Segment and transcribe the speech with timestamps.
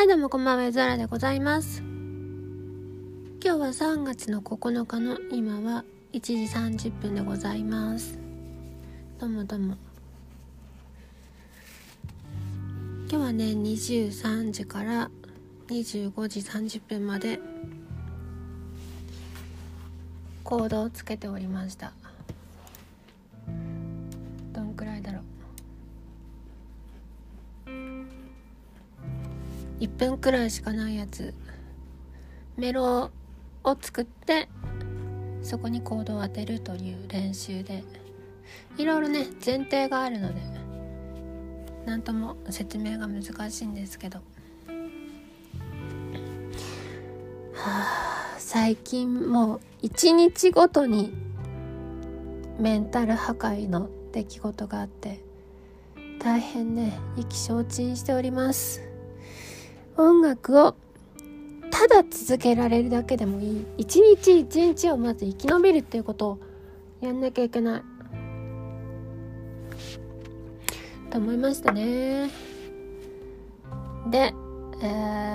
[0.00, 1.82] はい、どうもこんばんは、ゾラでございます。
[1.82, 1.92] 今
[3.42, 6.36] 日は3月の9日の今は1時
[6.88, 8.18] 30分でございます。
[9.18, 9.76] どうもどうも。
[13.10, 15.10] 今日はね、23時から
[15.68, 17.38] 25時30分まで
[20.42, 21.92] コードをつけておりました。
[29.80, 31.34] 1分くらいしかないやつ。
[32.56, 33.10] メロ
[33.64, 34.48] を作って
[35.42, 37.82] そこにコードを当てるという練習で。
[38.76, 40.40] いろいろね前提があるので
[41.86, 44.18] 何とも説明が難しいんですけど。
[44.18, 44.22] は
[47.64, 51.12] あ最近もう一日ごとに
[52.58, 55.20] メンタル破壊の出来事があって
[56.18, 58.89] 大変ね意気消沈しております。
[60.00, 60.76] 音楽を
[61.70, 63.66] ただ続けられるだけでもいい。
[63.78, 66.38] 一日一日をまず生き延びるっていうことを
[67.00, 67.82] やんなきゃいけない。
[71.10, 72.30] と思いましたね。
[74.10, 74.34] で、
[74.82, 74.86] え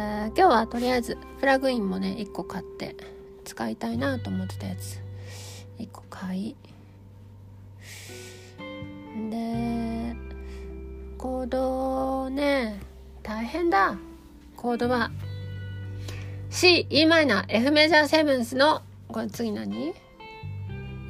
[0.01, 0.05] ー
[0.37, 2.95] 今日はとりあえずプラグインもね1個買って
[3.43, 4.99] 使いたいなと思ってたやつ。
[5.79, 6.55] 1個買い。
[9.29, 10.15] で
[11.17, 12.81] コードね
[13.23, 13.97] 大変だ。
[14.65, 15.11] コードは
[16.49, 19.93] C、E マイナー、F メジャーセブンスの、これ次何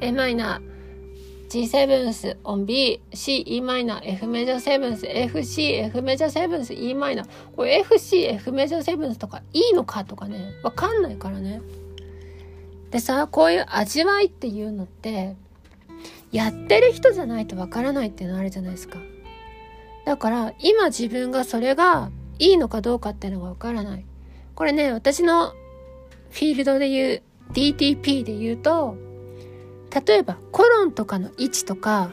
[0.02, 7.26] ?A マイナー、G セブンス、オン B、C、E マイナー、F メジャーセブンス、F、C、F メジャーセブンス、E マイナー。
[7.56, 11.62] これ F、C、F メジャーセブンスとかいいのかとかね、わかんないからね。
[12.90, 15.34] でさ、こういう味わいっていうのって、
[16.30, 18.98] やってる人じゃないとわからないっていうのあるじゃないですか。
[20.04, 24.04] だから、今自分がそれがいいのかどうかっていうのがわからない。
[24.54, 25.50] これね、私の
[26.30, 28.96] フィールドで言う DTP で言うと、
[30.06, 32.12] 例えばコロンとかの位置とか、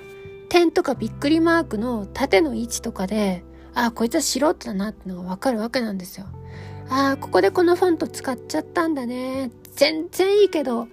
[0.50, 6.28] 点とかびっくりマークの縦の位置とかで、ああ、こいつは素人だなってのがわかるわけなんですよ。
[6.90, 9.52] あ、ここでこのフォント使っちゃったんだね。
[9.76, 10.88] 全然いいけど、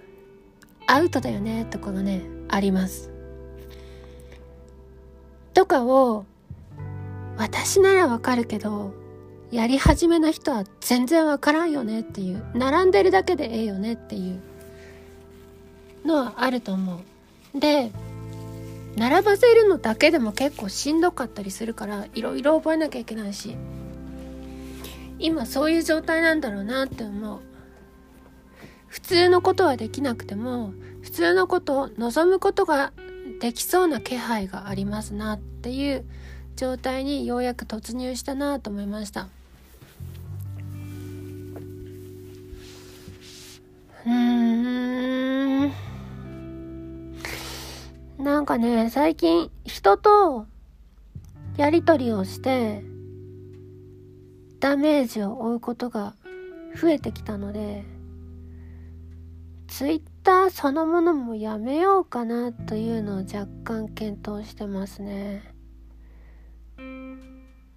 [0.87, 3.11] アウトだよね、とかがね、あります。
[5.53, 6.25] とかを、
[7.37, 8.93] 私ならわかるけど、
[9.51, 12.43] やり始めの人は全然わからんよねっていう。
[12.53, 14.41] 並んでるだけでええよねっていう。
[16.05, 17.01] のはあると思
[17.55, 17.59] う。
[17.59, 17.91] で
[18.95, 23.55] 並ばせるのだけでも結構しんどかったりするからいろいろ覚えなきゃいけないし。
[25.19, 27.39] 今そういう状態なんだろうなって思う。
[28.87, 32.91] 普通のことはできなくても普通のことを望むことが
[33.39, 36.05] できそうな気配がありますなっていう
[36.55, 39.27] 状態にようやく突入したなと思いました。
[48.21, 50.45] なんかね最近人と
[51.57, 52.83] やり取りをして
[54.59, 56.13] ダメージを負うことが
[56.79, 57.83] 増えてきたので
[59.67, 65.55] ツイッターそのものもやめようかなというのを若干検討してますね。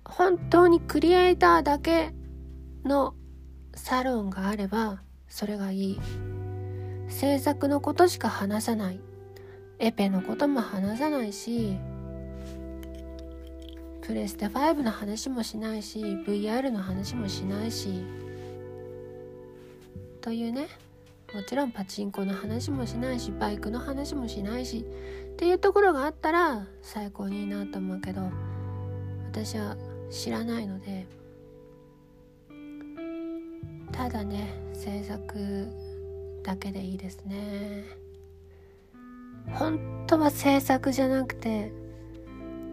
[0.05, 2.13] 本当にクリエイターだけ
[2.85, 3.15] の
[3.75, 6.01] サロンがあればそれがいい。
[7.09, 9.01] 制作のことしか話さない。
[9.79, 11.77] エペのことも話さないし
[14.03, 18.05] プレステ5の話もしないし VR の話もしないし
[20.21, 20.69] というね。
[21.35, 24.87] もちろんパチンコの話もしないしバイクの話もしないし
[25.33, 28.31] っていうところがあったら最高にいいなと思うけど
[29.33, 29.77] 私は
[30.11, 31.07] 知らないので
[33.91, 35.67] ただね制作
[36.45, 38.04] だけでいいですね。
[39.55, 41.73] 本当は制作じゃなくて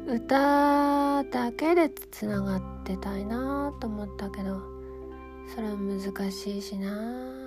[0.07, 4.62] 歌だけでつながってたいなと思ったけど
[5.54, 7.42] それは難しいしな。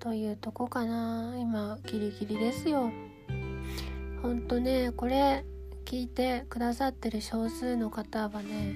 [0.00, 1.34] というとこかな。
[1.38, 2.90] 今ギリギリですよ。
[4.22, 5.44] ほんとねこれ
[5.84, 8.74] 聞いてくださってる少数の方はね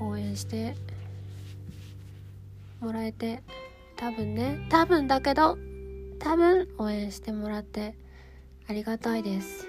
[0.00, 0.74] 応援して
[2.80, 3.42] もらえて
[3.96, 5.56] 多分ね多分だけど
[6.22, 7.96] 多分応援してもらって
[8.68, 9.66] ありがたいです。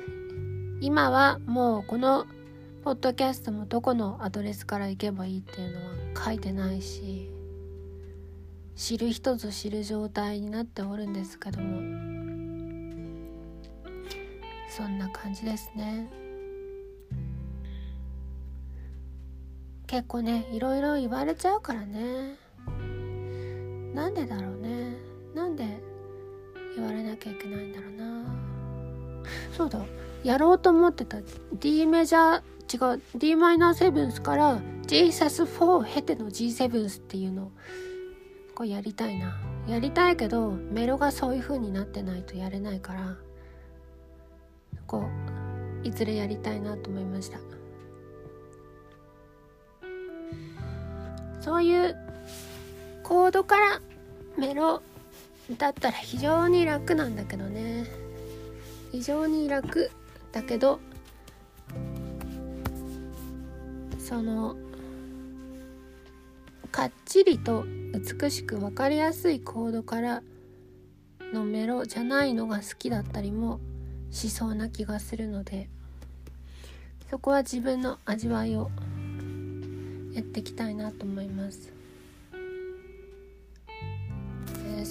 [0.81, 2.27] 今はもうこの
[2.83, 5.79] ポッドキャストもどこのアドレスから行けばいいっていうの
[6.13, 7.31] は書いてないし
[8.75, 11.81] 知る人ぞ知る状態になっておるんですけども。
[14.69, 16.07] そんな感じですね。
[19.87, 22.35] 結構ねいろいろ言われちゃうからね。
[23.95, 24.82] なんでだろうね。
[27.13, 28.25] なきゃいけないんだろうな。
[29.55, 29.79] そうだ。
[30.23, 31.17] やろうと思ってた。
[31.53, 33.01] D メジャー違う。
[33.15, 37.51] D マイナーセブンスから Jesus4 経ての G7 っていうの。
[38.55, 39.39] こうやりたいな。
[39.67, 43.15] やりたいけどメロがそういう風になってないとやれないから。
[44.87, 45.05] こ
[45.83, 47.39] ういずれやりたいなと思いました。
[51.39, 51.95] そういう
[53.03, 53.81] コードから
[54.37, 54.81] メロ
[55.57, 57.85] だったら非常に楽なんだけどね
[58.91, 59.91] 非常に楽
[60.31, 60.79] だけど
[63.99, 64.55] その
[66.71, 70.23] かっちりと美しく分かりやすいコードから
[71.33, 73.59] のメロじゃないのが好きだったりも
[74.11, 75.69] しそうな気がするので
[77.09, 78.71] そこは自分の味わいを
[80.13, 81.72] やっていきたいなと思います。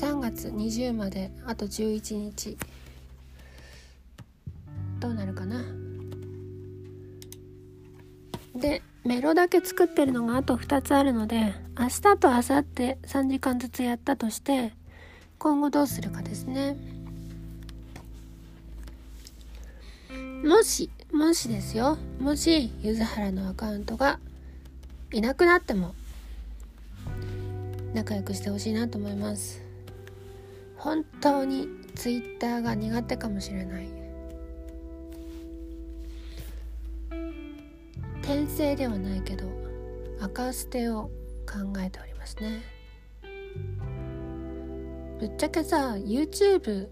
[0.03, 2.59] 3月20まであと11日。
[4.99, 5.63] どうなるかな。
[8.57, 14.73] でメロだけ作ってるのがあと2つあるので明日と明後日3時間ずつやったとして
[15.39, 16.77] 今後どうするかですね。
[20.45, 21.97] もしもしですよ。
[22.19, 24.19] もし柚原のアカウントが
[25.13, 25.95] いなくなっても
[27.95, 29.62] 仲良くしてほしいなと思います。
[30.83, 33.87] 本当にツイッターが苦手かもしれない。
[38.21, 39.47] 転生ではないけど
[40.21, 41.11] 赤捨てを
[41.47, 42.63] 考えておりますね。
[45.21, 46.89] ぶっちゃけさ YouTube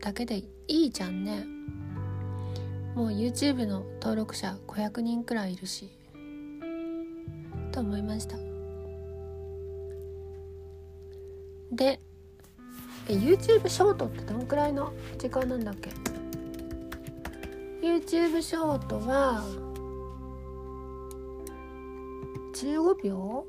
[0.00, 1.46] だけでいいじゃんね。
[2.96, 5.88] もう YouTube の登録者500人くらいいるし
[7.70, 8.36] と思いました。
[11.70, 12.00] で
[13.14, 15.90] YouTube ショートってどんくらいの時間なんだっけ
[17.80, 19.44] ？YouTube ショートは
[22.54, 23.46] 15秒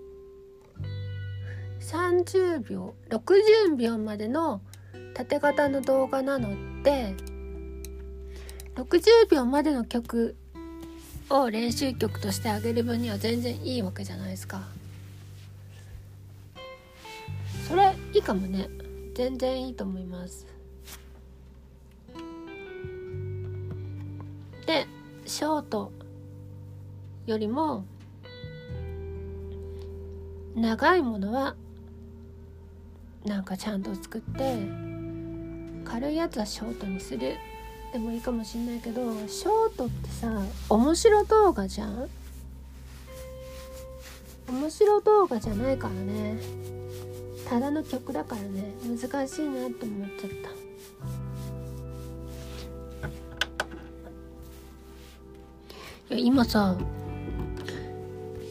[1.81, 4.61] 30秒60秒までの
[5.13, 7.15] 縦型の動画なので
[8.75, 10.35] 60秒までの曲
[11.29, 14.61] を練習曲としてあげる分には全然いいわけじゃないですか。
[17.67, 18.67] それいいかもね。
[19.19, 20.47] 全然いいと思います。
[24.65, 24.87] で
[25.25, 25.91] ショート
[27.25, 27.83] よりも
[30.55, 31.57] 長いものは
[33.25, 34.57] なんかちゃんと作って
[35.83, 37.35] 軽いやつはショートにする。
[37.91, 40.31] でもいいかもしんないけどショートってさ
[40.69, 42.09] 面白動画じゃん？
[44.47, 46.68] 面白動画じゃないからね。
[47.49, 48.75] ただの曲だからね。
[48.83, 50.29] 難しいなと思っちゃっ
[56.09, 56.15] た。
[56.15, 56.77] 今さ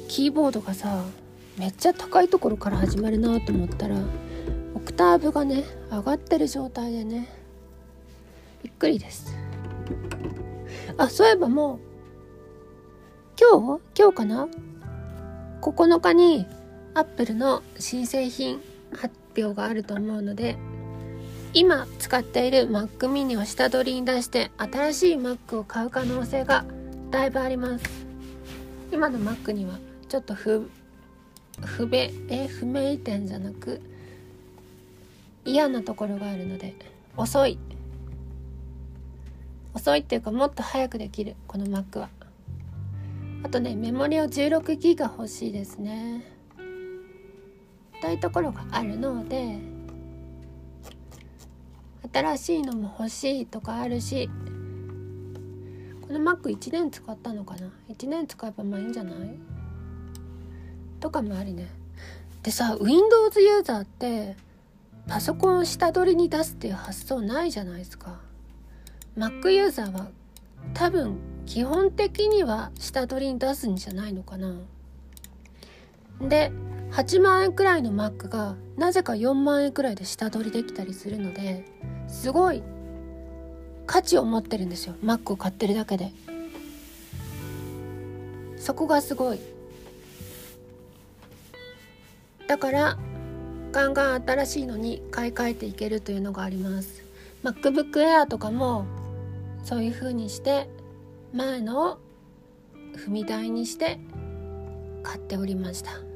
[0.09, 1.05] キーボードがさ
[1.57, 3.97] めっちゃ高いところから始まるなと思ったら
[4.75, 7.29] オクターブがね上がってる状態でね
[8.63, 9.35] びっくりです。
[10.97, 11.79] あそういえばもう
[13.41, 13.81] 今日？
[13.97, 14.49] 今日かな
[15.61, 16.47] ？9日に
[16.95, 18.61] アップルの新製品
[18.93, 20.57] 発表があると思うので
[21.55, 26.65] 今使っている Mac mini を下取りに出して新しい Mac を買う可能性が
[27.11, 27.85] だいぶあります。
[28.93, 29.79] 今の Mac には
[30.09, 30.71] ちょっと不
[31.65, 33.81] 不べえ不明点じゃなく
[35.45, 36.75] 嫌なところがあるので
[37.17, 37.59] 遅い。
[39.75, 42.11] 遅いっていうかもっと早くできるこの Mac は。
[43.43, 46.38] あとねメモリを16ギガ欲しいですね。
[48.01, 49.59] たいところがあるので
[52.13, 54.31] 新しいのも欲しいとかあるし
[56.07, 59.39] この Mac1 年使ったのかな？1年使えばまあいいんじゃない？
[61.01, 61.69] とかもありね。
[62.43, 64.37] でさ Windows ユーザーって
[65.07, 68.21] パソコンを下取りに出すっていう発想ないじゃないですか。
[69.19, 70.09] Mac ユーザーは
[70.73, 74.55] 多分基本的には下取りに出すんじゃないのかな。
[76.23, 76.53] で
[76.93, 81.65] 8万円くらいの Mac がなぜか4万円くらいで下取りできたりするので
[82.09, 82.63] すごい
[83.87, 84.95] 価値を持ってるんですよ。
[85.03, 86.13] Mac を買ってるだけで。
[88.57, 89.41] そこがすごい。
[92.47, 92.99] だから
[93.73, 97.03] ガンガン新しいのに買い替えていけるというのがあります。
[97.45, 98.85] MacBook Air とかも
[99.65, 100.69] そういう風にして
[101.33, 101.99] 前のを
[102.97, 103.99] 踏み台にして
[105.03, 106.08] 買っておりました。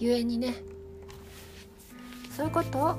[0.00, 0.54] ゆえにね。
[2.34, 2.96] そういうことを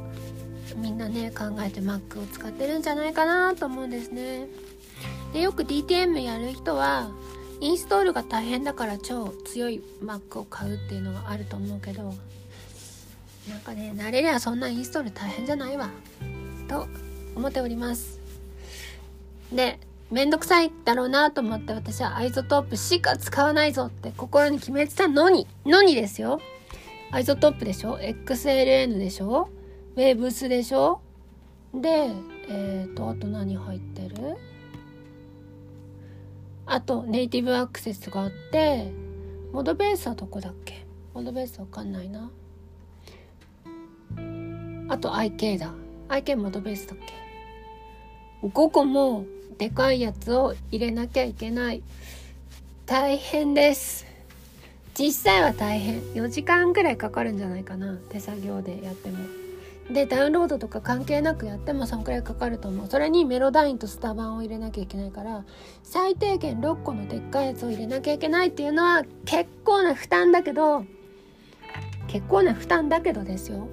[0.78, 4.48] みんなね考えて Mac を使ってるんじゃないかなと思うんですね。
[5.34, 7.10] でよく DTM やる人は
[7.60, 12.14] インストールが大変だから超強い Mac を買うっていうのがあると思うけど
[13.50, 15.90] なんかね慣れりゃそんなインストール大変じゃないわ
[16.68, 16.88] と
[17.36, 18.20] 思っております。
[19.52, 19.80] で
[20.12, 26.42] めんどくさいだろうなと思って私は iZotope しか使わないぞって心に決めてたのにのにですよ。
[27.14, 29.50] iZotope でしょ？XLN でしょ？
[29.98, 31.02] ウェーブスでしょ？
[31.74, 32.10] で
[32.48, 34.38] えっ、ー、とあと何入ってる？
[36.66, 38.92] あと Native Access があって
[39.52, 40.86] MODO BASS はどこだっけ？
[41.14, 42.32] MODO BASS わかんないな。
[44.88, 45.74] あと IK だ。
[46.08, 46.98] IK モードベースだっ
[48.42, 49.26] け？5個も
[49.58, 51.84] でかいやつを入れなきゃいけない。
[52.86, 54.11] 大変です。
[54.98, 56.02] 実際は大変。
[56.14, 57.98] 4時間くらいかかるんじゃないかな。
[58.10, 59.18] 手作業でやっても。
[59.90, 62.88] でダウンロードとか関係なくやってもそんくらいかかると思う。
[62.88, 65.44] それにメロダインとスタバンを入れなきゃいけないから
[65.84, 70.86] 最低限6個のでっかいやつを入れなきゃいけないっていうのは結構な負担だけど
[72.08, 73.68] 結構な負担だけどですよ。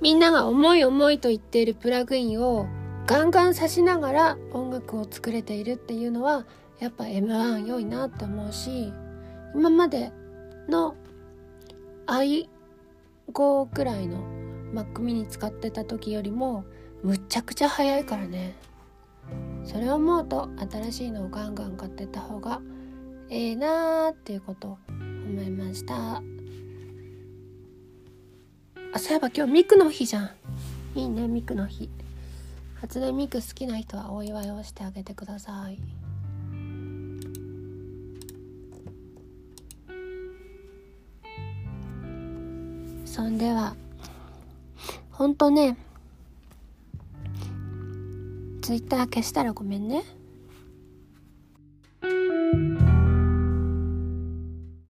[0.00, 2.66] みんなが重い重いと言っているプラグインを
[3.06, 6.44] ガンガン刺しながら音楽を作れているっていうのは
[6.78, 8.92] やっぱ M1 良いなって思うし
[9.54, 10.12] 今まで
[10.68, 10.94] の
[12.06, 14.22] i5 くらいの
[14.72, 16.64] Mac mini 使ってた時よりも
[17.02, 18.54] むちゃくちゃ早いからね。
[19.64, 22.60] それを思うと新しいのをガンガン買ってた方が
[23.28, 26.22] ええなーっていうことを思いました。
[28.92, 30.30] あそういえば今日ミクの日じゃん。
[30.94, 31.90] いいねミクの日。
[32.80, 35.78] 初音ミク好きな人はお祝いをしてあげてください。
[43.18, 43.74] そんでは
[45.10, 45.76] ほんとね
[48.62, 50.04] ツイッター消したらごめんね。